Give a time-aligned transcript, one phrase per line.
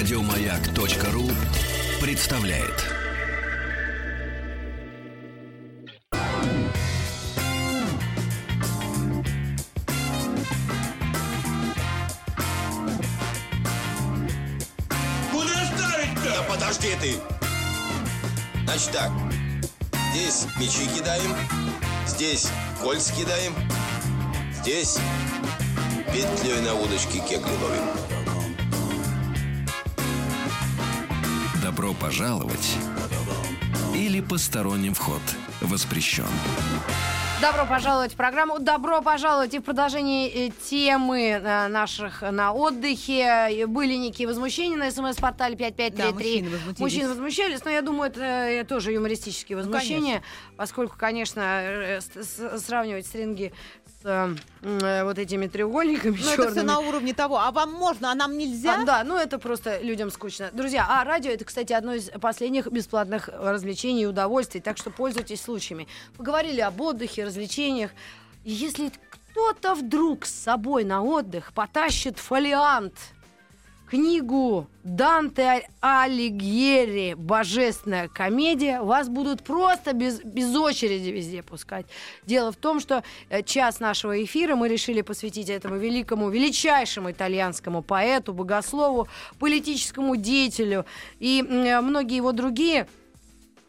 [0.00, 1.28] Радиомаяк.ру
[2.00, 2.86] представляет.
[15.30, 16.24] Куда ставить-то?
[16.24, 17.16] Да подожди ты!
[18.64, 19.12] Значит так,
[20.14, 21.36] здесь мячи кидаем,
[22.06, 22.48] здесь
[22.80, 23.52] кольца кидаем,
[24.62, 24.96] здесь
[26.10, 28.09] петлей на удочке кегли ловим.
[31.80, 32.76] Добро пожаловать
[33.94, 35.22] или посторонним вход
[35.62, 36.26] воспрещен.
[37.40, 38.58] Добро пожаловать в программу.
[38.58, 43.64] Добро пожаловать и в продолжении э, темы э, наших на отдыхе.
[43.66, 45.96] Были некие возмущения на смс-портале 5533.
[45.96, 46.78] Да, мужчины возмутились.
[46.80, 50.22] Мужчины возмущались, но я думаю, это э, тоже юмористические возмущения,
[50.58, 51.40] поскольку, конечно,
[51.98, 53.54] с- с- сравнивать стринги
[54.02, 57.38] с э, вот этими треугольниками Ну, это все на уровне того.
[57.38, 58.82] А вам можно, а нам нельзя?
[58.82, 60.50] А, да, ну это просто людям скучно.
[60.52, 65.42] Друзья, а радио это, кстати, одно из последних бесплатных развлечений и удовольствий, так что пользуйтесь
[65.42, 65.86] случаями.
[66.16, 67.90] Поговорили об отдыхе, развлечениях.
[68.44, 72.94] Если кто-то вдруг с собой на отдых потащит фолиант,
[73.90, 81.86] книгу Данте Алигьери «Божественная комедия», вас будут просто без, без очереди везде пускать.
[82.24, 87.82] Дело в том, что э, час нашего эфира мы решили посвятить этому великому, величайшему итальянскому
[87.82, 89.08] поэту, богослову,
[89.40, 90.86] политическому деятелю
[91.18, 92.86] и э, многие его другие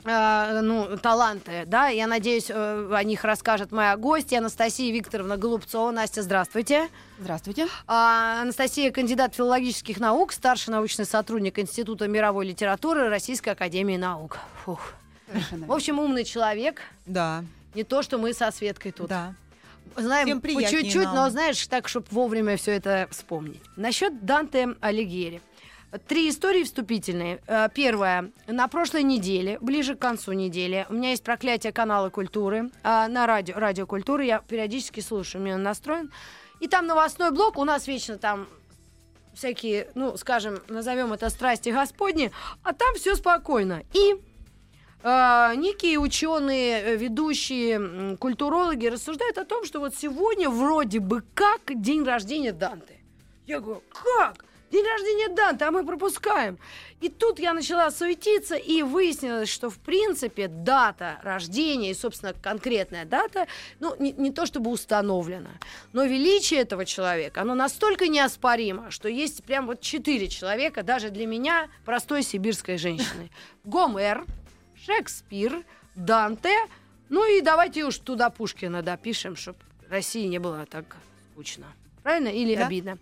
[0.03, 5.91] э, ну, таланты, да, я надеюсь, э, о них расскажет моя гостья Анастасия Викторовна Голубцова.
[5.91, 6.89] Настя, здравствуйте.
[7.19, 7.67] Здравствуйте.
[7.87, 14.37] А, Анастасия кандидат филологических наук, старший научный сотрудник Института мировой литературы Российской академии наук.
[14.65, 14.93] Фух.
[15.31, 16.81] Совершенно В общем, умный человек.
[17.05, 19.07] Да, Не то, что мы со Светкой тут.
[19.09, 19.33] да.
[19.95, 21.15] Знаем Тем по чуть-чуть, нам.
[21.15, 23.61] но знаешь, так, чтобы вовремя все это вспомнить.
[23.75, 25.41] Насчет Данте Алигьери.
[26.07, 27.41] Три истории вступительные.
[27.47, 28.31] Э, Первая.
[28.47, 33.27] На прошлой неделе, ближе к концу недели, у меня есть проклятие канала культуры а, на
[33.27, 34.23] радио, радио культуры.
[34.23, 36.09] Я периодически слушаю, меня настроен.
[36.61, 38.47] И там новостной блок, у нас вечно там
[39.33, 42.31] всякие, ну, скажем, назовем это страсти Господни,
[42.63, 43.83] а там все спокойно.
[43.93, 44.15] И
[45.03, 51.61] э, некие ученые, э, ведущие культурологи рассуждают о том, что вот сегодня вроде бы как
[51.67, 53.01] день рождения Данте.
[53.45, 54.45] Я говорю, как?
[54.71, 56.57] День рождения Данте, а мы пропускаем.
[57.01, 63.05] И тут я начала суетиться, и выяснилось, что, в принципе, дата рождения и, собственно, конкретная
[63.05, 63.47] дата,
[63.79, 65.51] ну, не, не то чтобы установлена,
[65.91, 71.27] но величие этого человека, оно настолько неоспоримо, что есть прям вот четыре человека, даже для
[71.27, 73.29] меня, простой сибирской женщины.
[73.65, 74.25] Гомер,
[74.85, 75.65] Шекспир,
[75.95, 76.55] Данте,
[77.09, 79.59] ну и давайте уж туда Пушкина допишем, чтобы
[79.89, 80.95] России не было так
[81.33, 81.65] скучно.
[82.03, 82.65] Правильно или Да.
[82.67, 82.97] обидно?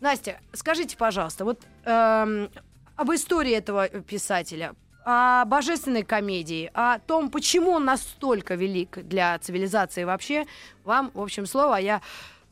[0.00, 2.50] Настя, скажите, пожалуйста, вот эм,
[2.96, 10.04] об истории этого писателя, о божественной комедии, о том, почему он настолько велик для цивилизации
[10.04, 10.46] вообще,
[10.84, 12.00] вам, в общем, слово, а я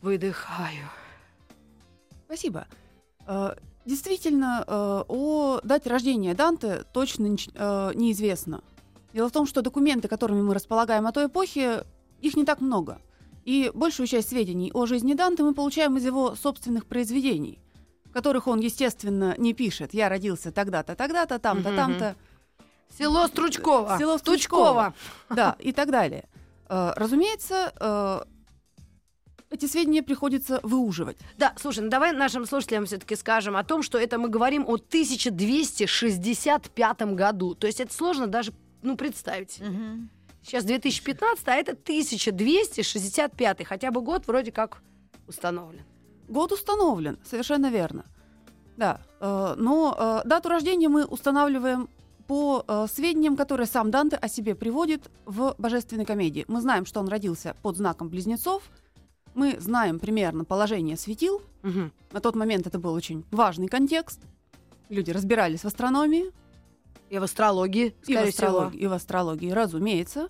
[0.03, 0.89] выдыхаю.
[2.27, 2.67] Спасибо.
[3.27, 3.55] Э,
[3.85, 8.63] Действительно, э, о дате рождения Данте точно э, неизвестно.
[9.13, 11.83] Дело в том, что документы, которыми мы располагаем о той эпохе,
[12.21, 13.01] их не так много.
[13.45, 17.59] И большую часть сведений о жизни Данте мы получаем из его собственных произведений,
[18.05, 22.17] в которых он, естественно, не пишет «я родился тогда-то, тогда-то, там-то, там-то»,
[22.99, 23.97] Село Стручково.
[23.99, 24.95] Село Стучково.
[25.31, 26.25] да, и так далее.
[26.69, 28.21] Э, Разумеется, э,
[29.51, 31.17] эти сведения приходится выуживать.
[31.39, 34.75] Да, слушай, ну давай нашим слушателям все-таки скажем о том, что это мы говорим о
[34.75, 37.55] 1265 году.
[37.55, 39.59] То есть это сложно даже ну, представить.
[39.61, 40.11] Мгм.
[40.43, 44.83] Сейчас 2015, а это 1265, хотя бы год вроде как
[45.27, 45.85] установлен.
[46.29, 48.05] Год установлен, совершенно верно.
[48.77, 51.89] Да, э, но э, дату рождения мы устанавливаем
[52.27, 56.45] по э, сведениям, которые сам Данте о себе приводит в «Божественной комедии».
[56.49, 58.63] Мы знаем, что он родился под знаком близнецов,
[59.35, 61.43] мы знаем примерно положение светил.
[61.63, 61.93] Мгм.
[62.13, 64.21] На тот момент это был очень важный контекст.
[64.89, 66.33] Люди разбирались в астрономии,
[67.13, 68.47] И в астрологии, и в скорее всего.
[68.47, 70.29] астрологии, и в астрологии, разумеется.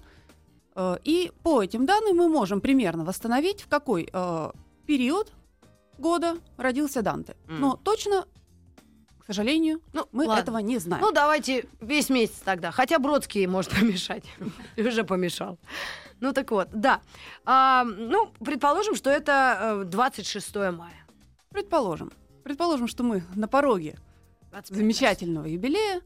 [0.75, 4.51] Э, И по этим данным мы можем примерно восстановить, в какой э,
[4.87, 5.33] период
[5.99, 7.37] года родился Данте.
[7.49, 7.61] М.
[7.61, 8.27] Но точно,
[9.21, 10.41] к сожалению, Ну, мы ладно.
[10.43, 11.05] этого не знаем.
[11.05, 12.73] Ну, давайте весь месяц тогда.
[12.73, 14.25] Хотя Бродский может помешать.
[14.77, 15.59] Уже помешал.
[16.19, 17.01] Ну, так вот, да.
[17.45, 21.07] А, ну, предположим, что это э, 26 мая.
[21.51, 22.11] Предположим.
[22.43, 23.99] Предположим, что мы на пороге
[24.51, 24.77] 25.
[24.79, 26.01] замечательного юбилея.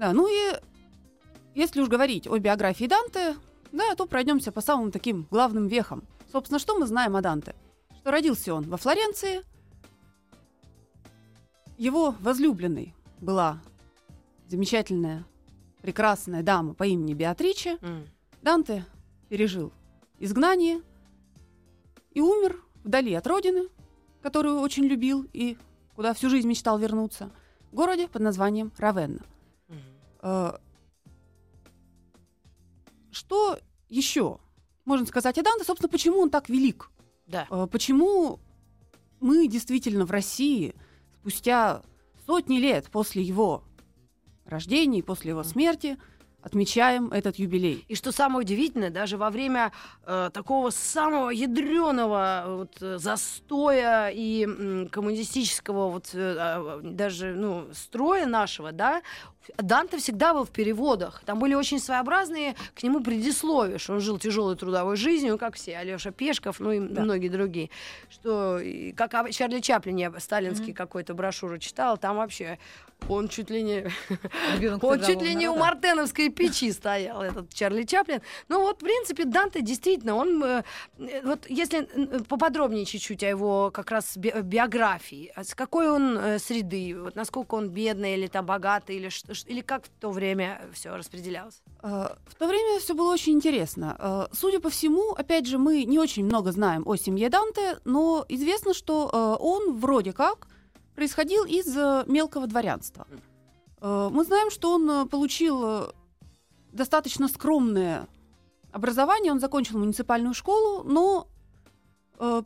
[0.00, 0.58] Да, ну и
[1.54, 3.36] если уж говорить о биографии Данте,
[3.70, 6.04] да, то пройдемся по самым таким главным вехам.
[6.32, 7.54] Собственно, что мы знаем о Данте?
[7.98, 9.42] Что родился он во Флоренции.
[11.76, 13.60] Его возлюбленный была
[14.48, 15.26] замечательная,
[15.82, 18.06] прекрасная дама по имени Беатриче, М.
[18.40, 18.86] Данте
[19.28, 19.70] пережил
[20.18, 20.80] изгнание
[22.12, 23.68] и умер вдали от родины,
[24.22, 25.58] которую очень любил и
[25.94, 27.30] куда всю жизнь мечтал вернуться,
[27.70, 29.20] в городе под названием Равенна.
[30.22, 30.52] Э,
[33.10, 33.58] Что
[33.88, 34.38] еще
[34.84, 35.64] можно сказать о Данте?
[35.64, 36.90] Собственно, почему он так велик?
[37.26, 37.46] Да.
[37.50, 38.38] Э, Почему
[39.20, 40.74] мы действительно в России
[41.20, 41.82] спустя
[42.26, 43.64] сотни лет после его
[44.46, 45.98] рождения и после его смерти
[46.42, 47.84] отмечаем этот юбилей?
[47.88, 49.72] И что самое удивительное, даже во время
[50.06, 57.68] э, такого самого ядреного вот, э, застоя и м, коммунистического вот э, а, даже ну,
[57.74, 59.02] строя нашего, да,
[59.56, 61.22] Данте всегда был в переводах.
[61.24, 65.76] Там были очень своеобразные к нему предисловия, что он жил тяжелой трудовой жизнью, как все,
[65.78, 67.02] Алеша Пешков, ну и Да.
[67.02, 67.70] многие другие.
[68.10, 68.60] Что,
[68.96, 72.58] как о Чарли Чаплине сталинский какой-то брошюру читал, там вообще
[73.08, 73.86] он чуть ли не
[74.82, 75.56] он чуть ли не у.
[75.56, 78.20] Мартеновской печи стоял, этот Чарли Чаплин.
[78.48, 80.62] Ну вот, в принципе, Данте действительно, он, э,
[80.98, 81.84] э, вот если
[82.28, 87.16] поподробнее чуть-чуть о его как раз би- биографии, а с какой он э, среды, вот
[87.16, 91.62] насколько он бедный или там богатый, или, что, или как в то время все распределялось?
[91.82, 93.96] Э, В то время все было очень интересно.
[93.98, 98.24] Э, Судя по всему, опять же, мы не очень много знаем о семье Данте, но
[98.28, 100.48] известно, что э, он вроде как
[100.94, 101.66] происходил из
[102.06, 103.06] мелкого дворянства.
[103.80, 105.92] Э, Мы знаем, что он получил
[106.72, 108.06] достаточно скромное
[108.72, 111.26] образование, он закончил муниципальную школу, но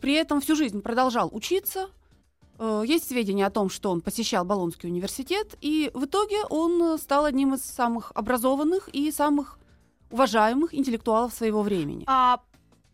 [0.00, 1.88] при этом всю жизнь продолжал учиться.
[2.58, 6.98] Э, Есть сведения о том, что он посещал Болонский университет, и в итоге он э,
[6.98, 9.58] стал одним из самых образованных и самых
[10.10, 12.04] уважаемых интеллектуалов своего времени.
[12.06, 12.40] А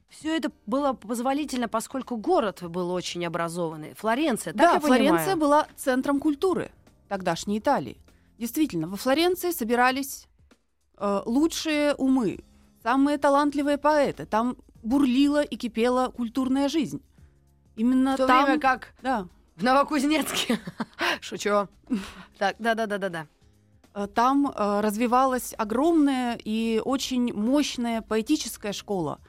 [0.08, 3.94] все это было позволительно, поскольку город был очень образованный.
[3.94, 5.04] Флоренция, так да, я понимаю?
[5.04, 6.70] Флоренция была центром культуры
[7.08, 7.98] тогдашней Италии.
[8.38, 10.26] Действительно, во Флоренции собирались
[10.96, 12.40] э, лучшие умы,
[12.82, 14.24] самые талантливые поэты.
[14.24, 17.02] Там бурлила и кипела культурная жизнь.
[17.76, 19.28] Именно В то там, время как да,
[19.60, 20.58] в Новокузнецке.
[21.20, 21.68] Шучу.
[22.38, 23.26] Так, да-да-да-да-да.
[23.94, 29.20] э, там э, развивалась огромная и очень мощная поэтическая школа,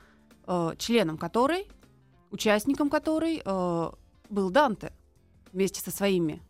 [0.47, 1.67] э, членом которой,
[2.31, 3.41] участником которой
[4.29, 4.93] был Данте
[5.51, 6.41] вместе со своими,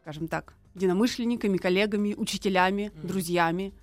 [0.00, 3.06] скажем так, единомышленниками, коллегами, учителями, Мгм.
[3.06, 3.74] друзьями.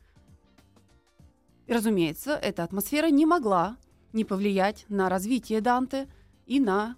[1.68, 3.78] И, разумеется, эта атмосфера не могла
[4.14, 6.08] не повлиять на развитие Данте
[6.48, 6.96] и на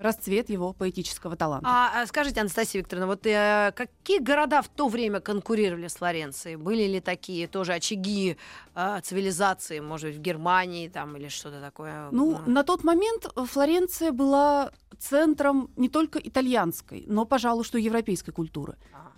[0.00, 1.68] расцвет его поэтического таланта.
[1.68, 6.56] А, а скажите, Анастасия Викторовна, вот э, какие города в то время конкурировали с Флоренцией?
[6.56, 8.36] Были ли такие тоже очаги
[8.74, 12.08] э, цивилизации, может быть, в Германии там или что-то такое?
[12.12, 12.52] Ну, М.
[12.52, 18.76] на тот момент Флоренция была центром не только итальянской, но, пожалуй, что и европейской культуры.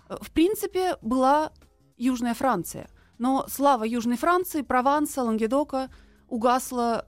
[0.09, 0.17] А.
[0.21, 1.51] В принципе, была
[1.97, 2.89] Южная Франция.
[3.19, 5.89] Но слава Южной Франции, Прованса, Лангедока
[6.27, 7.05] угасла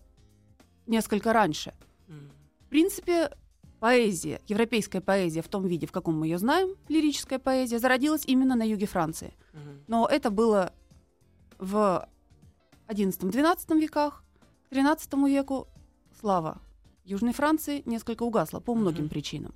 [0.88, 1.74] несколько раньше.
[2.08, 3.32] В принципе,
[3.80, 8.56] поэзия, европейская поэзия в том виде, в каком мы ее знаем, лирическая поэзия, зародилась именно
[8.56, 9.34] на юге Франции.
[9.88, 10.74] Но это было
[11.58, 12.08] в
[12.88, 14.24] XI-XII веках.
[14.70, 15.68] К XIII веку
[16.20, 16.60] слава
[17.04, 19.54] Южной Франции несколько угасла по многим причинам.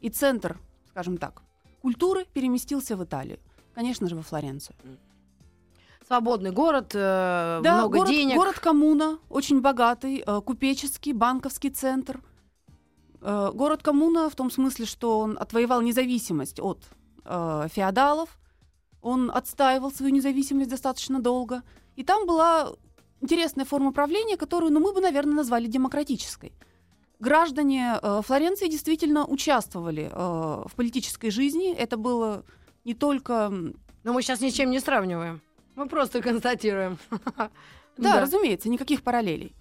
[0.00, 0.58] И центр,
[0.90, 1.42] скажем так,
[1.82, 3.38] культуры переместился в Италию.
[3.74, 4.76] Конечно же, во Флоренцию.
[6.06, 8.36] Свободный город, э, Да, много город, денег.
[8.36, 12.20] город-коммуна, очень богатый, э, купеческий, банковский центр.
[13.22, 16.84] Э, город-коммуна в том смысле, что он отвоевал независимость от
[17.24, 18.38] э, феодалов,
[19.02, 21.62] он отстаивал свою независимость достаточно долго.
[21.96, 22.72] И там была
[23.20, 26.52] интересная форма правления, которую ну, мы бы, наверное, назвали демократической.
[27.18, 30.16] Граждане э, Флоренции действительно участвовали э,
[30.66, 31.74] в политической жизни.
[31.74, 32.44] Это было
[32.84, 33.52] не только
[34.04, 35.42] Но мы сейчас ничем не сравниваем.
[35.76, 36.98] Мы просто констатируем.
[37.98, 39.54] Да, разумеется, никаких параллелей.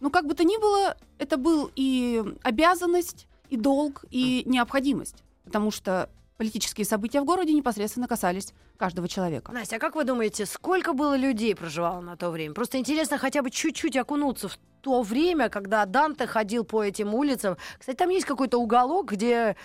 [0.00, 5.22] Но как бы то ни было, это был и обязанность, и долг, и необходимость.
[5.44, 9.52] Потому что политические события в городе непосредственно касались каждого человека.
[9.52, 12.54] Настя, а как вы думаете, сколько было людей проживало на то время?
[12.54, 17.56] Просто интересно хотя бы чуть-чуть окунуться в то время, когда Данте ходил по этим улицам.
[17.78, 19.56] Кстати, там есть какой-то уголок, где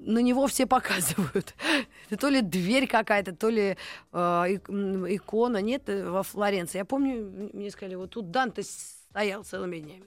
[0.00, 1.54] на него все показывают.
[2.08, 3.76] Это то ли дверь какая-то, то ли
[4.12, 5.58] э, икона.
[5.58, 6.78] Нет, э, во Флоренции.
[6.78, 8.62] Я помню, мне сказали, вот тут Данте
[9.10, 10.04] стоял целыми днями.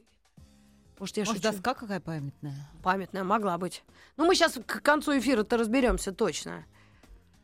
[1.00, 1.51] Может, я Может, шучу?
[1.51, 2.53] доска какая памятная?
[2.84, 3.84] Памятная могла быть.
[4.17, 6.63] Ну, мы сейчас к концу эфира-то разберемся точно.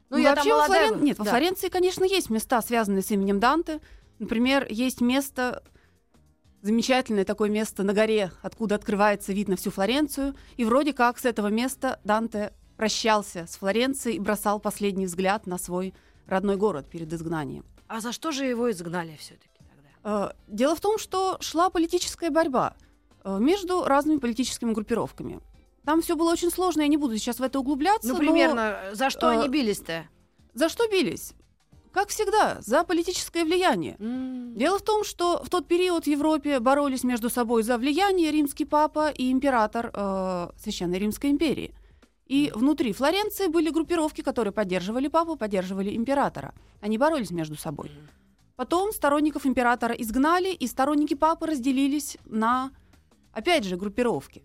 [0.09, 0.89] Ну, Ну, я вообще во молодая...
[0.91, 1.31] Флорен- Нет, во Да.
[1.31, 3.81] Флоренции, конечно, есть места, связанные с именем Данте.
[4.19, 5.63] Например, есть место,
[6.61, 10.35] замечательное такое место на горе, откуда открывается вид на всю Флоренцию.
[10.55, 15.57] И вроде как с этого места Данте прощался с Флоренцией и бросал последний взгляд на
[15.57, 15.95] свой
[16.27, 17.65] родной город перед изгнанием.
[17.87, 19.56] А за что же его изгнали все-таки
[20.47, 22.75] Дело в том, что шла политическая борьба
[23.23, 25.41] э, между разными политическими группировками.
[25.85, 28.09] Там все было очень сложно, я не буду сейчас в это углубляться.
[28.09, 30.05] Ну, но примерно, за что э, они бились-то?
[30.53, 31.33] За что бились?
[31.91, 33.95] Как всегда, за политическое влияние.
[33.99, 34.53] М.
[34.55, 38.65] Дело в том, что в тот период в Европе боролись между собой за влияние римский
[38.65, 41.73] папа и император э, Священной Римской империи.
[42.25, 46.53] И внутри Флоренции были группировки, которые поддерживали папу, поддерживали императора.
[46.81, 47.91] Они боролись между собой.
[48.57, 52.71] Потом сторонников императора изгнали, и сторонники папы разделились на,
[53.31, 54.43] опять же, группировки.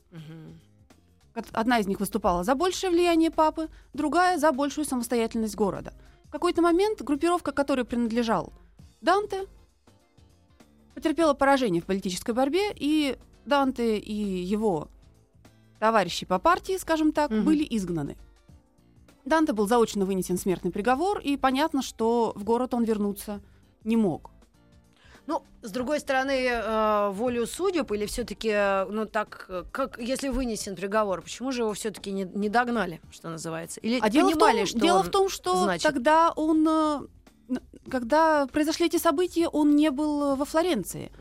[1.35, 5.95] От- Одна из них выступала за большее влияние папы, другая за большую самостоятельность города.
[6.25, 8.53] В какой-то момент группировка, которой принадлежал
[9.01, 9.47] Данте,
[10.95, 13.17] потерпела поражение в политической борьбе, и
[13.47, 14.13] Данте и
[14.45, 14.89] его
[15.81, 17.45] товарищи по партии, скажем так, Мгм.
[17.47, 18.19] были изгнаны.
[19.25, 23.41] Данте был заочно вынесен смертный приговор, и понятно, что в город он вернуться
[23.85, 24.31] не мог.
[25.27, 28.53] Ну, с другой стороны, э, волю судеб или все-таки,
[28.93, 33.29] ну так, э, как если вынесен приговор, почему же его все-таки не, не догнали, что
[33.31, 33.79] называется?
[33.81, 35.85] Или А дело в, том, что дело в том, что значит?
[35.85, 37.57] тогда он, э,
[37.89, 41.13] когда произошли эти события, он не был э, во Флоренции.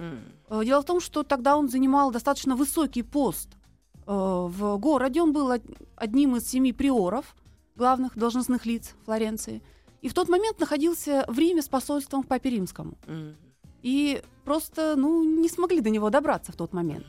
[0.49, 5.21] Э, Дело в том, что тогда он занимал достаточно высокий пост э, в городе.
[5.21, 5.61] Он был од-
[5.95, 7.35] одним из семи приоров,
[7.75, 9.61] главных должностных лиц Флоренции.
[10.01, 12.97] И в тот момент находился в Риме с посольством к Папе Римскому.
[13.07, 13.35] М.
[13.83, 17.05] И просто, ну, не смогли до него добраться в тот момент.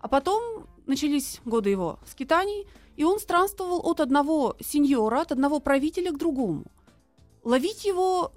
[0.00, 6.12] А потом начались годы его скитаний, и он странствовал от одного сеньора, от одного правителя
[6.12, 6.64] к другому.
[7.42, 8.32] Ловить его,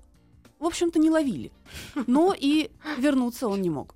[0.60, 1.52] в общем-то, не ловили.
[2.08, 3.96] Но и вернуться он не мог.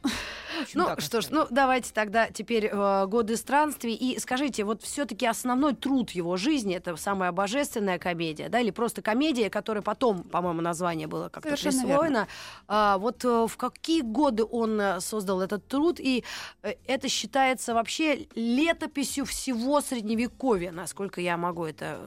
[0.74, 3.94] Ну что ж, ну давайте тогда теперь э, годы странствий.
[3.94, 9.02] И скажите, вот все-таки основной труд его жизни это самая божественная комедия, да, или просто
[9.02, 12.28] комедия, которая потом, по-моему, название было как-то присвоено.
[12.68, 16.24] А, вот э, в какие годы он э, создал этот труд, и
[16.62, 22.00] э, это считается вообще летописью всего средневековья, насколько я могу это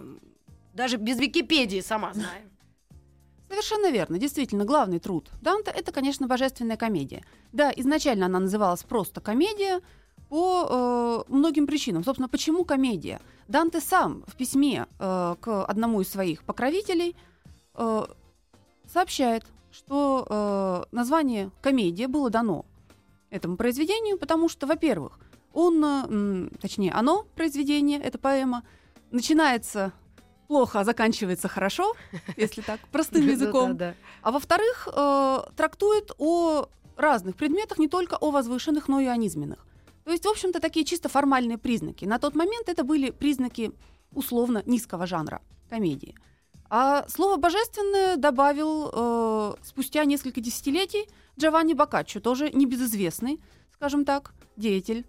[0.75, 2.51] даже без Википедии сама знаю.
[3.49, 4.19] Совершенно верно.
[4.19, 7.25] Действительно, главный труд Данте— это, конечно, божественная комедия.
[7.53, 9.81] Да, изначально она называлась просто комедия
[10.29, 12.05] по э, многим причинам.
[12.05, 13.21] Собственно, почему комедия?
[13.47, 17.15] Данте сам в письме э, к одному из своих покровителей
[17.75, 18.07] э,
[18.93, 22.67] сообщает, что э, название комедия было дано
[23.31, 25.21] этому произведению, потому что, во-первых,
[25.53, 28.65] он, э, точнее, оно, произведение, эта поэма,
[29.13, 29.93] начинается
[30.47, 31.95] плохо, а заканчивается хорошо,
[32.37, 33.79] если так, простым языком.
[34.23, 39.67] А во-вторых, э, трактует о разных предметах, не только о возвышенных, но и о низменных.
[40.05, 42.05] То есть, в общем-то, такие чисто формальные признаки.
[42.05, 43.73] На тот момент это были признаки
[44.15, 46.15] условно низкого жанра комедии.
[46.69, 53.41] А слово «божественное» добавил э, спустя несколько десятилетий Джованни Боккаччо, тоже небезызвестный,
[53.75, 55.05] скажем так, деятель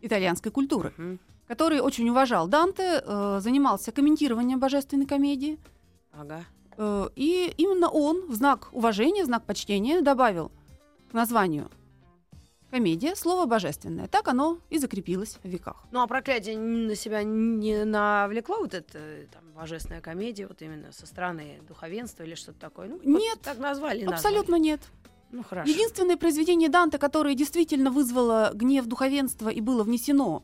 [0.00, 1.18] итальянской культуры, Мгм.
[1.52, 5.58] Который очень уважал Данте, э, занимался комментированием божественной комедии,
[6.12, 6.44] Ага.
[6.78, 10.50] Э, И именно он в знак уважения, в знак почтения добавил
[11.10, 11.70] к названию
[12.70, 14.08] комедия слово божественное.
[14.08, 15.76] Так оно и закрепилось в веках.
[15.90, 18.98] Ну а проклятие на себя не навлекло вот это
[19.30, 22.88] там божественная комедия, вот именно со стороны духовенства или что-то такое?
[22.88, 23.98] Ну, Нет, так назвали.
[24.00, 24.14] и назвали.
[24.16, 24.80] Абсолютно нет.
[25.32, 25.70] Ну хорошо.
[25.70, 30.42] Единственное произведение Данте, которое действительно вызвало гнев духовенства и было внесено,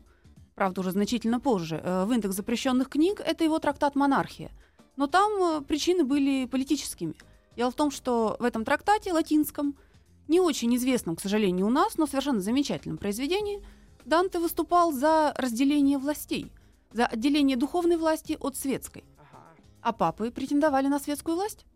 [0.59, 4.51] правда, уже значительно позже, э, в индекс запрещенных книг, это его трактат «Монархия».
[4.97, 7.15] Но там э, причины были политическими.
[7.57, 9.77] Дело в том, что в этом трактате латинском,
[10.27, 13.63] не очень известном, к сожалению, у нас, но совершенно замечательном произведении,
[14.05, 16.51] Данте выступал за разделение властей,
[16.93, 19.05] за отделение духовной власти от светской.
[19.81, 21.67] А папы претендовали на светскую власть.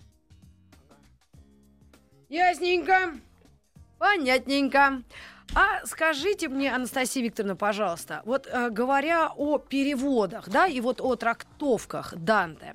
[2.28, 3.14] Ясненько.
[3.98, 5.04] Понятненько.
[5.54, 11.14] А скажите мне, Анастасия Викторовна, пожалуйста, вот э, говоря о переводах, да, и вот о
[11.14, 12.75] трактовках Данте,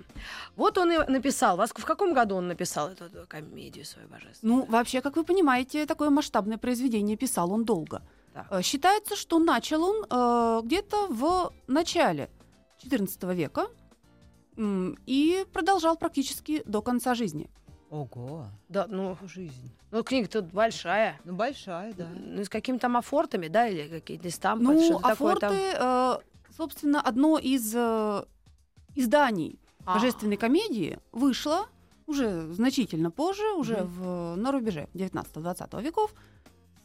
[0.56, 4.58] вот он и написал, вас в каком году он написал эту, эту комедию свою божественную?
[4.60, 8.04] Ну, вообще, как вы понимаете, такое масштабное произведение писал он долго.
[8.34, 8.48] Так.
[8.52, 12.30] Э, Считается, что начал он э, где-то в начале
[12.84, 13.68] XIV века
[15.06, 17.50] и продолжал практически до конца жизни.
[17.90, 19.72] Ого, Да, ну, жизнь.
[19.92, 21.20] ну книга тут большая.
[21.24, 22.08] Ну, большая, да.
[22.14, 24.64] Ну, с какими там афортами, да, или какие-то стампы?
[24.66, 26.20] ну, что-то такое Афорты, там?
[26.20, 28.24] э, собственно, одно из э,
[28.96, 29.94] изданий А.
[29.96, 31.68] божественной комедии вышло
[32.08, 33.88] уже значительно позже, уже Мгм.
[33.88, 36.14] в, на рубеже 19-20 веков,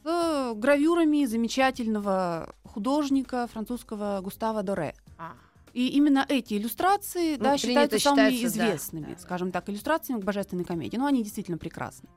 [0.04, 4.94] с гравюрами замечательного художника французского Густава Доре.
[5.18, 5.32] А.
[5.72, 9.18] И именно эти иллюстрации Ну, да, считаются самыми считается, известными, да.
[9.18, 10.96] скажем так, иллюстрациями к божественной комедии.
[10.96, 12.08] Но они действительно прекрасны.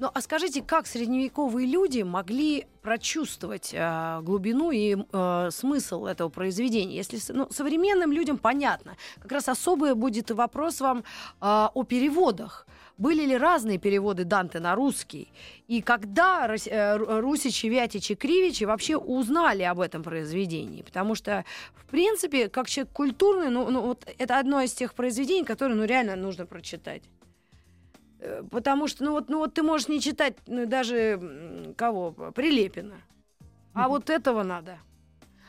[0.00, 6.96] Ну, а скажите, как средневековые люди могли прочувствовать э, глубину и э, смысл этого произведения?
[6.96, 11.02] Если ну, современным людям понятно, как раз особый будет вопрос вам э,
[11.40, 12.66] о переводах.
[12.96, 15.28] Были ли разные переводы Данте на русский?
[15.66, 20.82] И когда э, Ру- Русичи, Вятичи, Кривичи вообще узнали об этом произведении?
[20.82, 25.44] Потому что, в принципе, как человек культурный, ну, ну, вот это одно из тех произведений,
[25.44, 27.02] которые ну, реально нужно прочитать.
[28.20, 32.12] Э, Потому что, ну вот, ну вот ты можешь не читать ну, даже кого?
[32.12, 32.94] Прилепина.
[33.74, 33.88] А Мгм.
[33.88, 34.78] вот этого надо.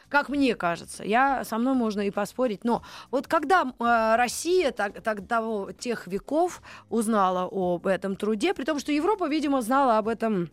[0.10, 2.64] Как мне кажется, я со мной можно и поспорить.
[2.64, 8.64] Но вот когда э, Россия так, так того, тех веков узнала об этом труде, при
[8.64, 10.50] том, что Европа, видимо, знала об этом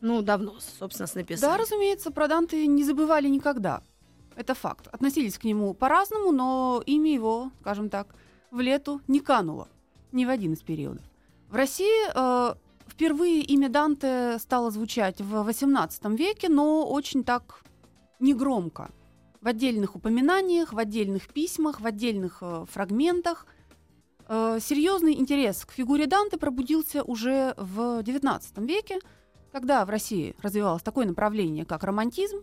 [0.00, 1.60] ну давно, собственно, с Да, написанием.
[1.60, 3.82] разумеется, про Данте не забывали никогда.
[4.36, 4.86] Это факт.
[4.92, 8.14] Относились к нему по-разному, но имя его, скажем так,
[8.50, 9.68] в лету не кануло.
[10.12, 11.02] Ни в один из периодов.
[11.48, 12.54] В России э,
[12.86, 17.62] впервые имя Данте стало звучать в XVIII веке, но очень так
[18.20, 18.90] негромко.
[19.40, 23.46] В отдельных упоминаниях, в отдельных письмах, в отдельных э, фрагментах.
[24.28, 28.98] Э, серьезный интерес к фигуре Данте пробудился уже в XIX веке,
[29.52, 32.40] когда в России развивалось такое направление, как романтизм,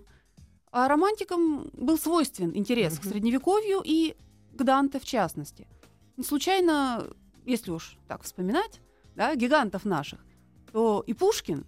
[0.71, 3.09] а романтикам был свойствен интерес к Мгм.
[3.11, 4.15] средневековью и
[4.57, 5.67] к Данте в частности.
[6.17, 7.07] Не случайно,
[7.45, 8.79] если уж так вспоминать,
[9.15, 10.25] да, гигантов наших,
[10.71, 11.65] то и Пушкин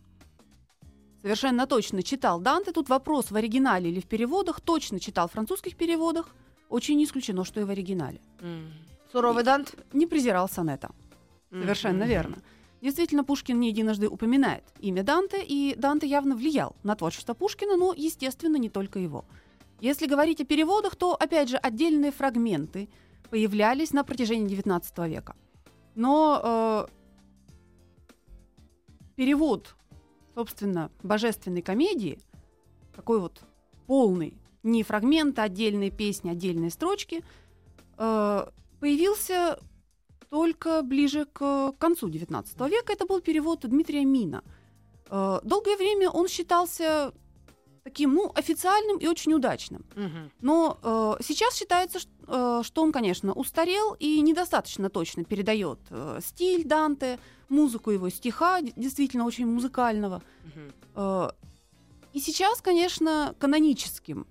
[1.28, 2.72] совершенно точно читал Данте.
[2.72, 4.62] Тут вопрос в оригинале или в переводах.
[4.62, 6.30] Точно читал в французских переводах.
[6.70, 8.20] Очень не исключено, что и в оригинале.
[8.42, 8.72] М.
[9.12, 9.76] Суровый Дант?
[9.94, 10.90] Не презирал сонета.
[11.52, 12.10] Совершенно Мгм.
[12.10, 12.38] верно.
[12.82, 17.94] Действительно, Пушкин не единожды упоминает имя Данте, и Данте явно влиял на творчество Пушкина, но,
[17.98, 19.26] естественно, не только его.
[19.82, 22.88] Если говорить о переводах, то, опять же, отдельные фрагменты
[23.30, 25.36] появлялись на протяжении XIX века.
[25.96, 26.88] Но э,
[29.16, 29.76] перевод,
[30.38, 32.20] собственно, божественной комедии,
[32.96, 33.42] такой вот
[33.88, 37.24] полный, не фрагменты, отдельные песни, отдельные строчки,
[37.98, 38.48] э,
[38.80, 39.60] появился
[40.30, 42.94] только ближе к концу XIX века.
[42.94, 44.44] Это был перевод Дмитрия Мина.
[45.10, 47.14] Э, Долгое время он считался
[47.84, 49.88] таким, ну, официальным и очень удачным.
[50.42, 56.66] Но э, сейчас считается, э, что он, конечно, устарел и недостаточно точно передает э, стиль
[56.66, 60.22] Данте, музыку его стиха, действительно очень музыкального.
[60.96, 61.30] Э,
[62.14, 64.26] И сейчас, конечно, каноническим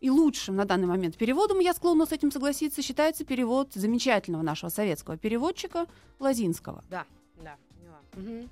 [0.00, 4.70] и лучшим на данный момент переводом, я склонна с этим согласиться, считается перевод замечательного нашего
[4.70, 5.86] советского переводчика
[6.18, 6.82] Лазинского.
[6.90, 7.04] Да,
[7.42, 8.00] да, поняла.
[8.14, 8.50] Мгм.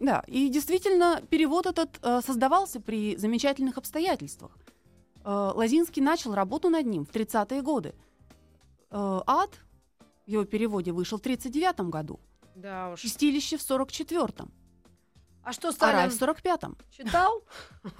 [0.00, 4.50] Да, и действительно, перевод этот э, создавался при замечательных обстоятельствах.
[5.24, 7.94] Э, Лазинский начал работу над ним в 30-е годы.
[8.90, 9.58] Э, «Ад»
[10.26, 12.20] в его переводе вышел в 39 году,
[12.54, 13.00] Да уж.
[13.00, 14.50] «Чистилище» в 44-м,
[15.42, 16.76] А что а Сталин «Рай» в 45-м.
[16.90, 17.42] читал?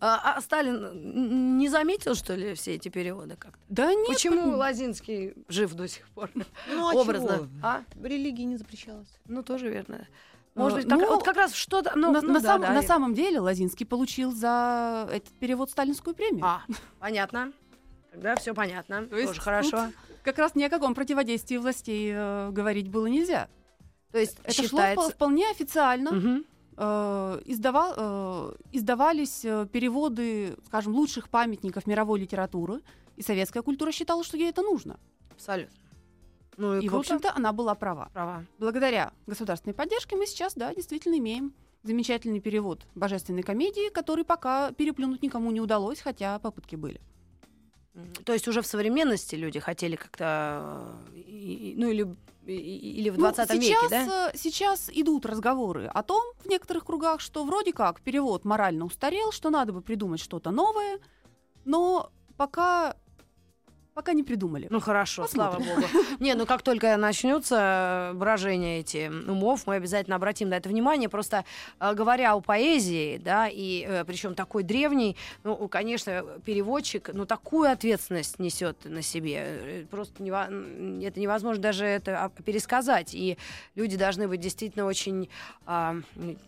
[0.00, 3.58] А, а Сталин не заметил, что ли, все эти переводы как-то?
[3.68, 6.30] Да нет, Почему Лазинский жив до сих пор?
[6.70, 7.36] Ну, а Образно.
[7.36, 7.46] чего?
[7.62, 7.82] А?
[7.94, 9.08] В религии не запрещалось.
[9.26, 10.06] Ну, тоже верно.
[10.58, 11.92] Может быть, как, ну, вот как раз что-то...
[11.94, 15.70] Ну, на, ну на да, сам- да, на самом деле Лазинский получил за этот перевод
[15.70, 16.44] сталинскую премию.
[16.44, 16.62] А,
[17.00, 17.52] понятно.
[18.10, 19.06] Тогда все понятно.
[19.06, 19.88] То есть Тоже хорошо.
[20.24, 23.48] Как раз ни о каком противодействии властей э, говорить было нельзя.
[24.12, 25.06] То есть Это шло считается...
[25.06, 26.42] впол- вполне официально.
[26.80, 32.82] Э, издава- э, издавались э, переводы, скажем, лучших памятников мировой литературы,
[33.16, 34.98] и советская культура считала, что ей это нужно.
[35.32, 35.76] Абсолютно.
[36.58, 38.10] Ну и, И, в общем-то, она была права.
[38.12, 38.44] Права.
[38.58, 45.22] Благодаря государственной поддержке мы сейчас, да, действительно имеем замечательный перевод божественной комедии, который пока переплюнуть
[45.22, 47.00] никому не удалось, хотя попытки были.
[48.24, 50.92] То есть уже в современности люди хотели как-то...
[51.14, 52.16] э, Ну или,
[52.46, 54.30] или в Ну, 20 веке, сейчас, да?
[54.32, 59.32] э, сейчас идут разговоры о том в некоторых кругах, что вроде как перевод морально устарел,
[59.32, 60.98] что надо бы придумать что-то новое,
[61.64, 62.96] но пока,
[63.98, 64.68] пока не придумали.
[64.70, 65.64] Ну хорошо, Посмотрим.
[65.64, 65.88] слава богу.
[66.20, 71.08] Не, ну как только начнутся брожения эти умов, мы обязательно обратим на это внимание.
[71.08, 71.44] Просто
[71.80, 78.38] э, говоря о поэзии, да, и причем такой древний, ну, конечно, переводчик, ну, такую ответственность
[78.38, 79.34] несет на себе.
[79.36, 83.14] Э, Просто нево- это невозможно даже это а, пересказать.
[83.14, 83.36] И
[83.74, 85.28] люди должны быть действительно очень
[85.66, 85.96] а,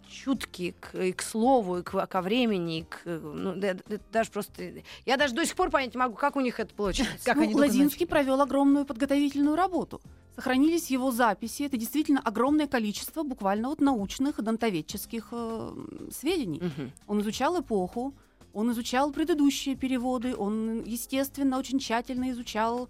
[0.09, 3.99] чутки к, и к слову, и к, ко времени, и к, э, ну, да- да-
[4.13, 4.63] даже просто...
[5.05, 7.25] Я даже до сих пор понять не могу, как у них это получается.
[7.43, 10.01] Они Лозинский провел огромную подготовительную работу.
[10.37, 11.65] Сохранились его записи.
[11.65, 15.73] Это действительно огромное количество буквально вот научных дантоведческих э,
[16.13, 16.61] сведений.
[16.61, 16.93] Мгм.
[17.07, 18.15] Он изучал эпоху,
[18.53, 22.89] Он изучал предыдущие переводы, он, естественно, очень тщательно изучал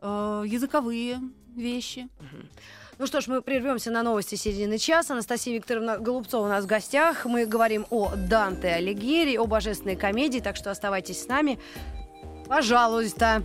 [0.00, 1.20] э, языковые
[1.56, 2.08] вещи.
[2.98, 5.14] Ну что ж, мы прервемся на новости середины часа.
[5.14, 7.24] Анастасия Викторовна Голубцова у нас в гостях.
[7.24, 11.58] Мы говорим о Данте Алигьери, о божественной комедии, так что оставайтесь с нами.
[12.48, 13.42] Пожалуйста.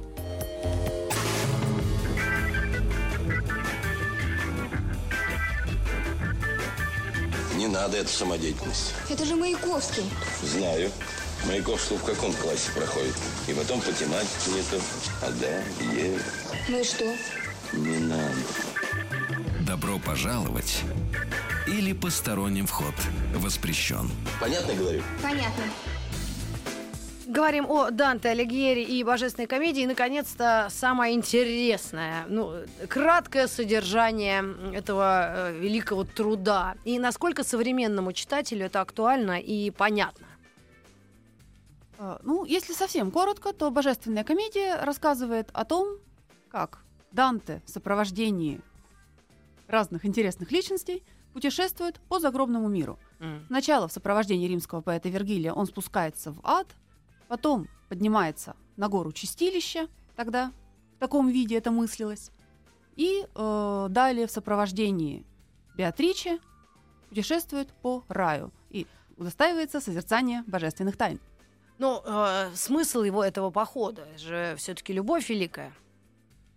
[7.56, 8.94] Не надо эту самодеятельность.
[9.10, 10.04] Это же Маяковский.
[10.44, 10.92] Знаю.
[11.46, 13.16] Маяковский в каком классе проходит?
[13.48, 14.80] И потом по тематике не то.
[15.22, 16.20] А да, Е.
[16.68, 17.06] Ну и что?
[17.74, 18.36] Не надо.
[19.62, 20.84] Добро пожаловать
[21.68, 22.94] или посторонним вход
[23.36, 24.10] воспрещен.
[24.40, 25.04] Понятно говорю?
[25.22, 25.64] Понятно.
[27.28, 29.84] Говорим о Данте Алигьери и божественной комедии.
[29.84, 32.54] И, наконец-то, самое интересное, ну,
[32.88, 36.76] краткое содержание этого э, великого труда.
[36.86, 40.26] И насколько современному читателю это актуально и понятно.
[42.00, 45.98] Э, Ну, если совсем коротко, то «Божественная комедия» рассказывает о том,
[46.50, 46.80] как
[47.12, 48.62] Данте в сопровождении
[49.68, 52.98] разных интересных личностей путешествует по загробному миру.
[53.48, 56.68] Сначала в сопровождении римского поэта Вергилия он спускается в ад,
[57.28, 60.52] потом поднимается на гору Чистилища, тогда
[60.96, 62.32] в таком виде это мыслилось,
[62.96, 65.26] и э, далее в сопровождении
[65.76, 66.40] Беатриче
[67.10, 68.88] путешествует по раю и
[69.18, 71.20] удостаивается созерцания божественных тайн.
[71.78, 75.72] Но э, смысл его этого похода это же все-таки любовь великая.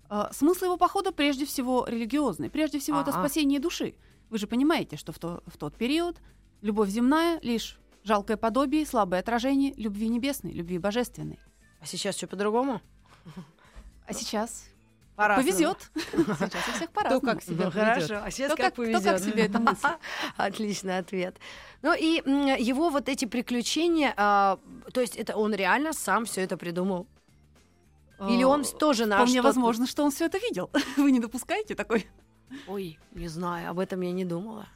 [0.09, 2.49] Э, Смысл его похода прежде всего религиозный.
[2.51, 3.21] Прежде всего это Ага.
[3.21, 3.95] спасение души.
[4.31, 6.17] Вы же понимаете, что в, то- в тот период
[6.63, 11.39] любовь земная лишь жалкое подобие, слабое отражение любви небесной, любви божественной.
[11.81, 12.81] А сейчас все по-другому?
[14.07, 14.65] А сейчас
[15.17, 15.49] По-разному.
[15.51, 15.91] повезет.
[16.39, 17.21] Сейчас у всех по-разному.
[17.21, 19.05] как себя Ну, хорошо, а сейчас Кто как как- кто повезет.
[19.05, 19.99] как себе это.
[20.37, 21.37] Отличный ответ.
[21.83, 22.23] Ну и
[22.63, 24.59] его вот эти приключения, а,
[24.93, 27.07] то есть это он реально сам все это придумал?
[28.29, 30.71] Или он Э, тоже на Вполне что-то- возможно, что он все это видел.
[30.97, 32.07] Вы не допускаете такой?
[32.67, 34.69] Ой, не знаю, об этом я не думала.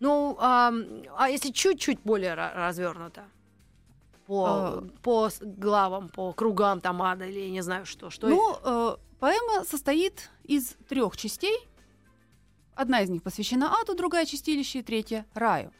[0.00, 0.72] Ну, а,
[1.16, 3.24] а если чуть-чуть более развернуто?
[4.26, 4.84] По, А.
[5.02, 8.10] по главам, по кругам там ада или я не знаю что.
[8.10, 11.66] что Ну, э, поэма состоит из трех частей.
[12.74, 15.72] Одна из них посвящена аду, другая чистилище, третья раю.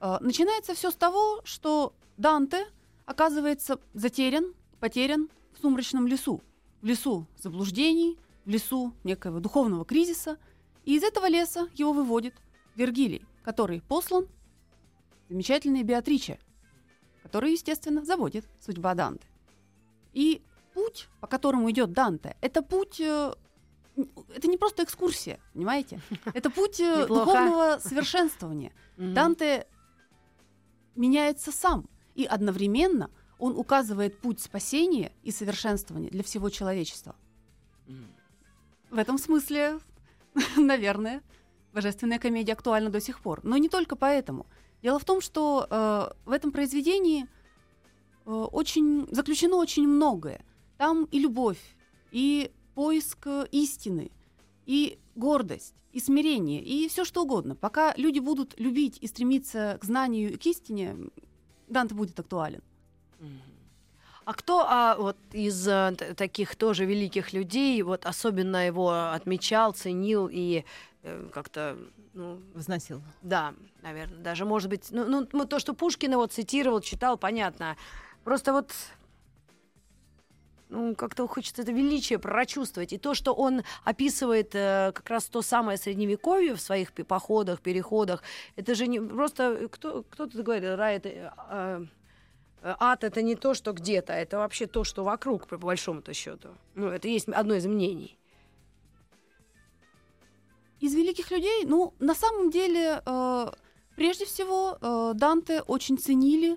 [0.00, 2.66] Э, начинается все с того, что Данте
[3.04, 6.40] оказывается затерян, потерян в сумрачном лесу.
[6.82, 10.38] В лесу заблуждений, в лесу некоего духовного кризиса.
[10.84, 12.34] И из этого леса его выводит
[12.76, 14.28] Вергилий, который послан
[15.30, 16.38] замечательной Беатриче,
[17.22, 19.26] который, естественно, заводит судьба Данте.
[20.12, 20.42] И
[20.74, 23.32] путь, по которому идет Данте, это путь, э,
[24.36, 26.02] это не просто экскурсия, понимаете?
[26.34, 28.72] Это путь э, духовного совершенствования.
[28.98, 29.66] Данте
[30.94, 37.16] меняется сам, и одновременно он указывает путь спасения и совершенствования для всего человечества.
[38.90, 39.78] В этом смысле,
[40.58, 41.22] наверное,
[41.78, 43.40] божественная комедия актуальна до сих пор.
[43.44, 44.46] Но не только поэтому.
[44.82, 47.26] Дело в том, что э, в этом произведении
[48.26, 50.40] э, очень заключено очень многое.
[50.76, 51.60] Там и любовь,
[52.10, 54.10] и поиск э, истины,
[54.66, 57.54] и гордость, и смирение, и все что угодно.
[57.54, 60.96] Пока люди будут любить и стремиться к знанию и к истине,
[61.68, 62.62] Данте будет актуален.
[64.28, 70.28] А кто а, вот из а, таких тоже великих людей вот особенно его отмечал, ценил
[70.30, 70.66] и
[71.02, 71.78] э, как-то
[72.12, 73.00] ну, Возносил.
[73.22, 77.78] Да, наверное, даже, может быть, ну, ну, то, что Пушкин его цитировал, читал, понятно.
[78.22, 78.74] Просто вот
[80.68, 82.92] ну, как-то хочется это величие прочувствовать.
[82.92, 88.22] И то, что он описывает э, как раз то самое средневековье в своих походах, переходах,
[88.56, 89.68] это же не просто...
[89.70, 91.08] Кто, кто-то говорил, рай это...
[91.08, 91.86] э, э,
[92.62, 96.48] ад это не то, что где-то, это вообще то, что вокруг, по большому-то счету.
[96.74, 98.18] Ну, это есть одно из мнений.
[100.80, 103.46] Из великих людей, ну, на самом деле, э,
[103.96, 106.56] прежде всего, э, Данте очень ценили,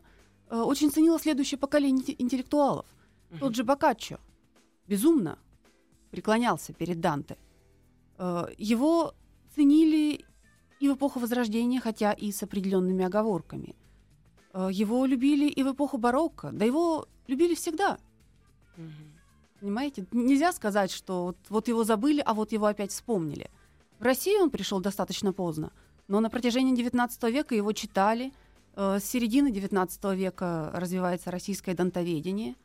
[0.49, 2.85] э, очень ценило следующее поколение инте- интеллектуалов.
[3.39, 4.19] Тот же Боккаччо
[4.87, 5.39] безумно
[6.11, 7.37] преклонялся перед Данте.
[8.17, 9.13] Э, его
[9.55, 10.25] ценили
[10.79, 13.75] и в эпоху Возрождения, хотя и с определенными оговорками.
[14.53, 17.97] Э, его любили и в эпоху барокко, да его любили всегда.
[19.59, 20.05] Понимаете?
[20.11, 23.49] Нельзя сказать, что вот, вот его забыли, а вот его опять вспомнили.
[23.99, 25.71] В Россию он пришел достаточно поздно,
[26.07, 28.33] но на протяжении XIX века его читали.
[28.75, 32.55] Э, С середины XIX века развивается российское дантоведение.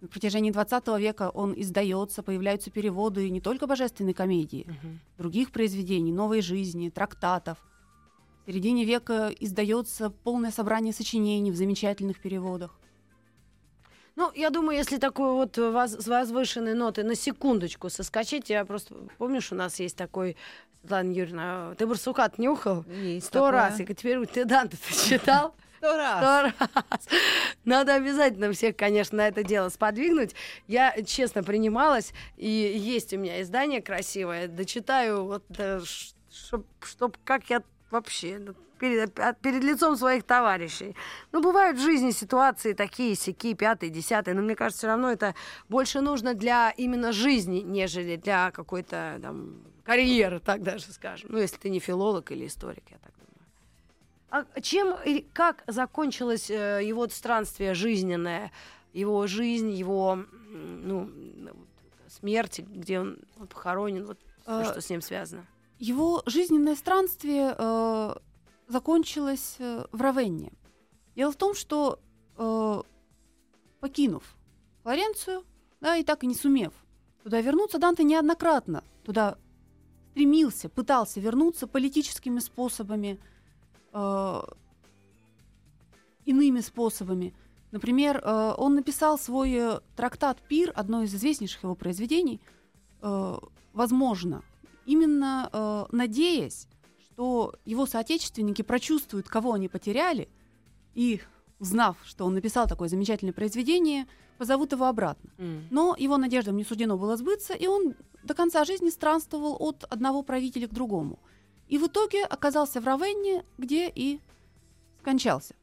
[0.00, 4.66] На протяжении XX века он издается, появляются переводы не только божественной комедии,
[5.16, 7.58] других произведений, новой жизни, трактатов.
[8.42, 12.78] В середине века издается полное собрание сочинений в замечательных переводах.
[14.16, 18.94] Ну, я думаю, если такой вот воз- с возвышенной ноты на секундочку соскочить, я просто...
[19.18, 20.36] Помнишь, у нас есть такой...
[20.80, 22.84] Светлана Юрьевна, ты барсукат нюхал?
[23.20, 23.78] Сто раз.
[23.78, 25.54] И теперь ты Данте ты читал?
[25.78, 26.18] Сто раз.
[26.18, 27.08] Сто раз.
[27.64, 30.34] Надо обязательно всех, конечно, на это дело сподвигнуть.
[30.66, 34.48] Я честно принималась, и есть у меня издание красивое.
[34.48, 35.44] Дочитаю, вот,
[36.28, 40.96] чтоб, чтоб как я вообще ну, перед, а- перед лицом своих товарищей.
[41.30, 45.34] Ну, бывают в жизни ситуации такие, сякие, пятые, десятые, но мне кажется, все равно это
[45.68, 51.28] больше нужно для именно жизни, нежели для какой-то там карьеры, так даже скажем.
[51.30, 53.12] Ну, если ты не филолог или историк, я так
[54.30, 54.46] думаю.
[54.56, 58.50] А чем и как закончилось э, его странствие жизненное,
[58.92, 61.10] его жизнь, его ну,
[62.08, 65.46] смерть, где он похоронен, вот всё, Э, что с ним связано?
[65.82, 68.14] Его жизненное странствие э,
[68.68, 70.52] закончилось э, в Равенне.
[71.16, 71.98] Дело в том, что
[72.38, 72.82] э,
[73.80, 74.22] покинув
[74.84, 75.42] Флоренцию,
[75.80, 76.72] да, и так и не сумев
[77.24, 79.36] туда вернуться, Данте неоднократно туда
[80.12, 83.18] стремился, пытался вернуться политическими способами,
[83.92, 84.42] э,
[86.26, 87.34] иными способами.
[87.72, 92.40] Например, э, он написал свой э, трактат «Пир», одно из известнейших его произведений,
[93.00, 93.36] э,
[93.72, 94.44] возможно,
[94.86, 96.68] именно э, надеясь,
[97.00, 100.28] что его соотечественники прочувствуют, кого они потеряли,
[100.94, 101.20] и,
[101.58, 104.06] узнав, что он написал такое замечательное произведение,
[104.38, 105.30] позовут его обратно.
[105.70, 110.22] Но его надеждам не суждено было сбыться, и он до конца жизни странствовал от одного
[110.22, 111.18] правителя к другому.
[111.68, 114.20] И в итоге оказался в Равенне, где и
[115.00, 115.54] скончался.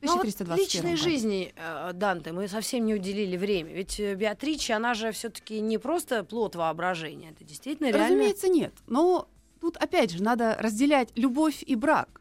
[0.00, 3.72] В Ну, а вот 1321 личной жизни э, Данте мы совсем не уделили время.
[3.72, 8.06] Ведь э, Беатрича, она же все-таки не просто плод воображения, это действительно реально.
[8.06, 8.72] Разумеется, нет.
[8.86, 9.28] Но
[9.60, 12.20] тут, опять же, надо разделять любовь и брак.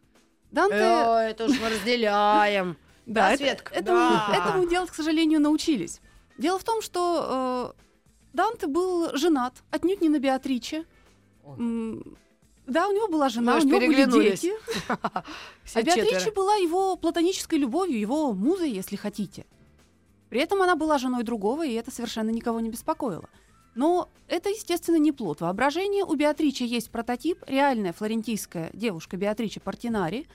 [0.51, 0.75] Данте...
[0.75, 2.77] Э, это уж мы разделяем.
[3.05, 5.99] Да, Светка, этому делать, к сожалению, научились.
[6.37, 7.81] Дело в том, что э,
[8.33, 10.85] Данте был женат, отнюдь не на Беатриче.
[12.69, 14.53] Да, у него была жена, у него были дети.
[15.75, 19.45] А Беатрича была его платонической любовью, его музой, если хотите.
[20.29, 23.29] При этом она была женой другого, и это совершенно никого не беспокоило.
[23.75, 26.03] Но это, естественно, не плод воображения.
[26.03, 30.27] У Беатричи есть прототип, реальная флорентийская девушка Беатрича Портинари,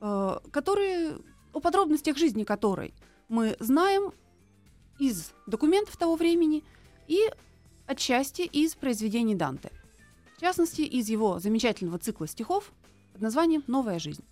[0.00, 1.14] э, который,
[1.52, 2.94] о подробностях жизни которой
[3.28, 4.12] мы знаем
[4.98, 6.62] из документов того времени
[7.08, 7.20] и
[7.86, 9.70] отчасти из произведений Данте.
[10.36, 12.72] В частности, из его замечательного цикла стихов
[13.12, 14.24] под названием «Новая жизнь»,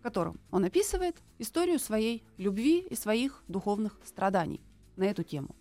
[0.00, 4.60] в котором он описывает историю своей любви и своих духовных страданий
[4.96, 5.54] на эту тему.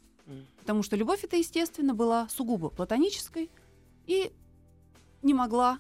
[0.60, 3.52] Потому что любовь эта, естественно, была сугубо платонической
[4.08, 4.32] и
[5.22, 5.80] не могла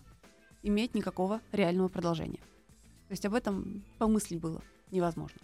[0.61, 2.41] иметь никакого реального продолжения.
[3.07, 5.39] То есть об этом помыслить было невозможно.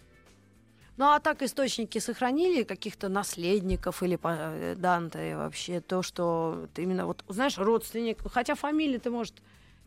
[1.02, 7.06] Ну а так источники сохранили каких-то наследников или э, Данте вообще то, что вот именно
[7.06, 9.42] вот, знаешь, родственник, хотя фамилия-то может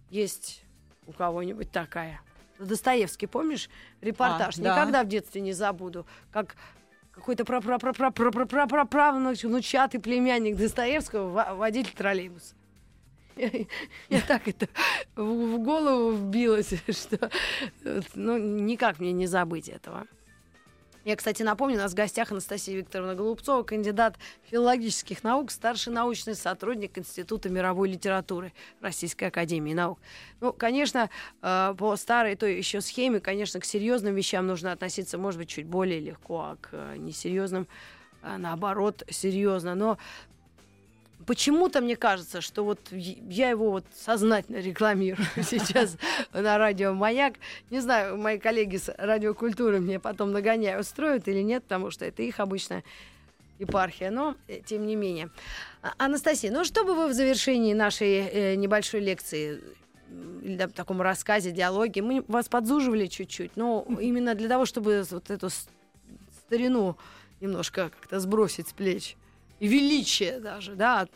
[0.09, 0.61] есть
[1.07, 2.19] у кого-нибудь такая.
[2.59, 3.69] Достоевский, помнишь,
[4.01, 4.57] репортаж?
[4.57, 4.73] А, да.
[4.73, 6.57] Никогда в детстве не забуду, как
[7.11, 7.45] какой-то
[9.45, 12.55] внучатый племянник Достоевского во- водитель троллейбуса.
[13.37, 14.67] Я так это
[15.15, 17.31] в голову вбилось, что
[18.15, 20.07] ну, никак мне не забыть этого.
[21.05, 24.17] Я, кстати, напомню, у нас в гостях Анастасия Викторовна Голубцова, кандидат
[24.49, 29.99] филологических наук, старший научный сотрудник Института мировой литературы Российской Академии Наук.
[30.41, 31.11] Ну, конечно,
[31.43, 35.67] э, по старой той еще схеме, конечно, к серьезным вещам нужно относиться, может быть, чуть
[35.67, 37.67] более легко, а к несерьезным,
[38.23, 39.75] э, наоборот, серьезно.
[39.75, 39.99] Но
[41.25, 45.97] почему-то мне кажется, что вот я его вот сознательно рекламирую сейчас
[46.33, 47.35] на радио «Маяк».
[47.69, 52.21] Не знаю, мои коллеги с радиокультуры мне потом нагоняют, устроят или нет, потому что это
[52.23, 52.83] их обычно
[53.59, 55.29] епархия, но э, тем не менее.
[55.81, 59.61] А- Анастасия, ну что бы вы в завершении нашей э, небольшой лекции
[60.43, 65.03] или да, в таком рассказе, диалоге, мы вас подзуживали чуть-чуть, но именно для того, чтобы
[65.09, 65.49] вот эту
[66.45, 66.97] старину
[67.41, 69.15] немножко как-то сбросить с плеч.
[69.59, 71.07] Величие даже, да.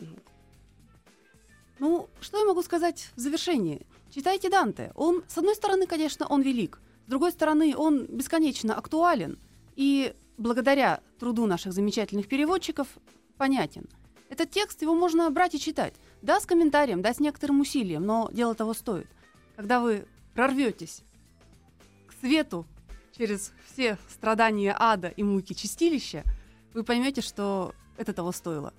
[1.78, 3.86] Ну, что я могу сказать в завершении?
[4.14, 4.92] Читайте Данте.
[4.94, 6.80] Он, с одной стороны, конечно, он велик.
[7.06, 9.38] С другой стороны, он бесконечно актуален.
[9.76, 12.88] И благодаря труду наших замечательных переводчиков
[13.36, 13.88] понятен.
[14.28, 15.94] Этот текст, его можно брать и читать.
[16.22, 19.08] Да, с комментарием, да, с некоторым усилием, но дело того стоит.
[19.56, 21.02] Когда вы прорветесь
[22.06, 22.66] к свету
[23.16, 26.24] через все страдания ада и муки чистилища,
[26.74, 28.72] вы поймете, что это того стоило.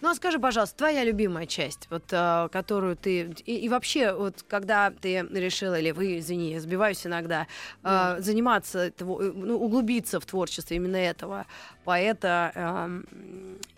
[0.00, 4.44] Ну а скажи, пожалуйста, твоя любимая часть, вот э, которую ты и, и вообще вот
[4.46, 7.46] когда ты решила или вы, извини, я сбиваюсь иногда,
[7.82, 11.46] э, заниматься тво- ну, углубиться в творчество именно этого
[11.84, 13.06] поэта эм,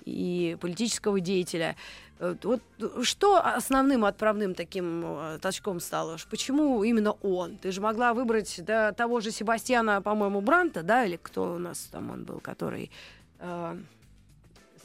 [0.05, 1.77] и политического деятеля.
[2.19, 2.63] Э, Вот
[3.03, 6.17] что основным отправным таким э, толчком стало?
[6.31, 7.57] Почему именно он?
[7.59, 11.89] Ты же могла выбрать да, того же Себастьяна, по-моему, Бранта, да, или кто у нас
[11.93, 12.91] там он был, который
[13.39, 13.77] э,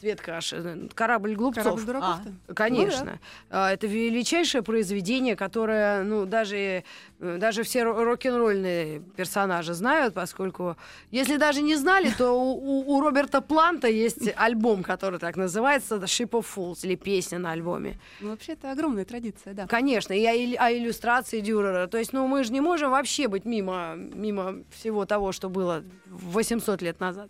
[0.02, 1.64] Светка, аж, э, корабль глупцов.
[1.64, 2.54] Корабль дураков-то?
[2.56, 3.20] Конечно.
[3.52, 6.84] А, Это величайшее произведение, которое, ну, даже,
[7.20, 10.76] э, даже все ро- рок-н-ролльные персонажи знают, поскольку,
[11.12, 15.96] если даже не знали, то у, у- у Роберта Планта есть альбом, который так называется
[15.98, 18.00] «The Ship of Fools», или песня на альбоме.
[18.22, 19.68] Ну, вообще, это огромная традиция, да.
[19.68, 21.86] Конечно, и а, ил- а иллюстрации Дюрера.
[21.88, 25.84] То есть, ну, мы же не можем вообще быть мимо, мимо всего того, что было
[26.08, 27.30] 800 лет назад.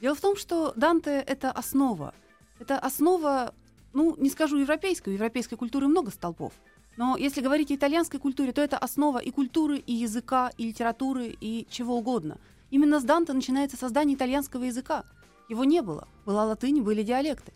[0.00, 2.14] Дело в том, что Данте— это основа.
[2.60, 3.52] Это основа,
[3.92, 6.52] ну, не скажу европейской, у европейской культуры много столпов.
[6.96, 11.36] Но если говорить о итальянской культуре, то это основа и культуры, и языка, и литературы,
[11.40, 12.38] и чего угодно.
[12.70, 15.04] Именно с Данте начинается создание итальянского языка.
[15.48, 16.06] Его не было.
[16.26, 17.52] Была латынь, были диалекты.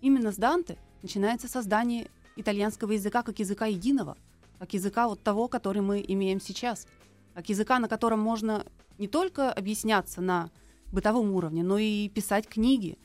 [0.00, 4.16] Именно с Данте начинается создание итальянского языка как языка единого,
[4.58, 6.86] как языка вот того, который мы имеем сейчас,
[7.34, 8.64] как языка, на котором можно
[8.98, 10.50] не только объясняться на
[10.94, 12.98] бытовом уровне, но и писать книги,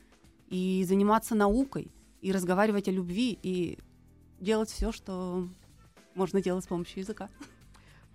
[0.48, 3.78] и заниматься наукой, и разговаривать о любви, и
[4.40, 5.48] делать все, что
[6.14, 7.28] можно делать с помощью языка.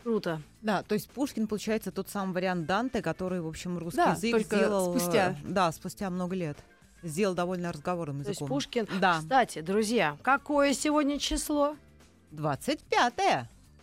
[0.03, 0.41] Круто.
[0.61, 4.31] Да, то есть Пушкин, получается, тот самый вариант Данте, который, в общем, русский Да, язык
[4.31, 4.95] только сделал...
[4.95, 5.35] э, спустя.
[5.43, 6.57] Да, спустя много лет.
[7.01, 8.55] Сделал довольно разговорным То есть языком.
[8.55, 8.87] Пушкин...
[8.99, 9.17] Да.
[9.19, 11.75] Кстати, друзья, какое сегодня число?
[12.31, 12.83] 25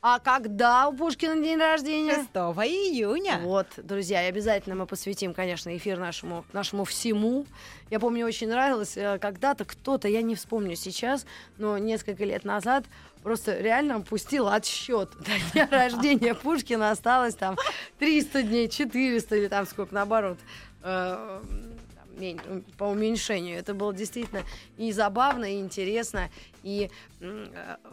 [0.04, 2.14] А когда у Пушкина день рождения?
[2.14, 2.30] 6
[2.66, 3.38] июня.
[3.44, 7.46] Вот, друзья, и обязательно мы посвятим, конечно, эфир нашему, нашему всему.
[7.88, 11.24] Я помню, очень нравилось, э, когда-то кто-то, я не вспомню сейчас,
[11.56, 12.84] но несколько лет назад
[13.22, 16.90] просто реально пустил отсчет до дня рождения Пушкина.
[16.90, 17.56] Осталось там
[18.00, 20.38] 300 дней, 400 или там сколько, наоборот,
[20.82, 21.40] э,
[22.78, 23.58] по уменьшению.
[23.58, 24.42] Это было действительно
[24.76, 26.30] и забавно, и интересно,
[26.62, 27.46] и э,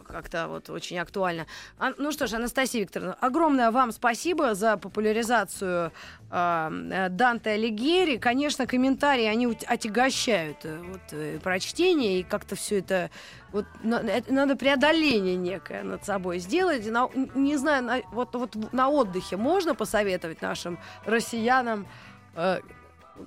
[0.06, 1.46] как-то вот очень актуально.
[1.78, 5.92] А, ну что ж, Анастасия Викторовна, огромное вам спасибо за популяризацию
[6.30, 8.16] э, Данте Алигьери.
[8.16, 13.10] Конечно, комментарии, они отягощают э, вот, э, прочтение, и как-то все это...
[13.52, 16.86] Вот, надо преодоление некое над собой сделать.
[16.86, 21.88] На- не знаю, на, вот, вот на отдыхе можно посоветовать нашим россиянам
[22.36, 22.60] э-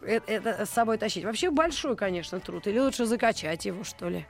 [0.06, 1.24] это с собой тащить?
[1.24, 2.67] Вообще большой, конечно, труд.
[2.67, 4.26] Или лучше закачать его, что ли?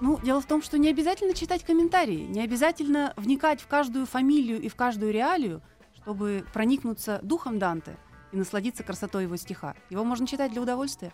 [0.00, 4.60] Ну, дело в том, что не обязательно читать комментарии, не обязательно вникать в каждую фамилию
[4.60, 5.62] и в каждую реалию,
[5.94, 7.96] чтобы проникнуться духом Данте
[8.32, 9.74] и насладиться красотой его стиха.
[9.90, 11.12] Его можно читать для удовольствия.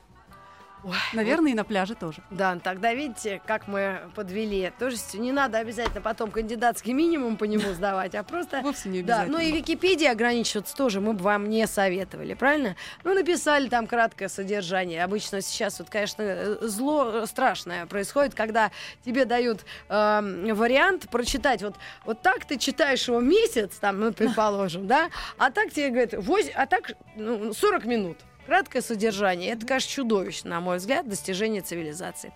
[0.83, 2.23] Ой, Наверное, и на пляже тоже.
[2.31, 4.73] Да, тогда видите, как мы подвели.
[4.79, 8.61] То есть не надо обязательно потом кандидатский минимум по нему сдавать, а просто...
[8.63, 12.77] Вовсе не Да, ну и Википедии ограничиваться тоже мы бы вам не советовали, правильно?
[13.05, 15.05] Ну, написали там краткое содержание.
[15.05, 18.71] Обычно сейчас вот, конечно, э, зло э, страшное происходит, когда
[19.05, 24.87] тебе дают эм, вариант прочитать вот, вот так ты читаешь его месяц, там, ну, предположим,
[24.89, 28.19] да, а так тебе говорят, «Вось- а так ну, 40 минут.
[28.47, 29.53] Краткое содержание.
[29.53, 32.33] Это, конечно, чудовищно, на мой взгляд, достижение цивилизации.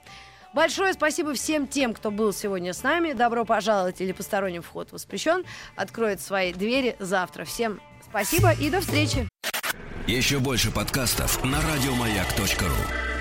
[0.52, 3.12] Большое спасибо всем тем, кто был сегодня с нами.
[3.12, 5.44] Добро пожаловать или посторонним вход воспрещен.
[5.74, 7.44] Откроет свои двери завтра.
[7.44, 9.28] Всем спасибо и до встречи.
[10.06, 13.13] Еще больше подкастов на радиомаяк.ру.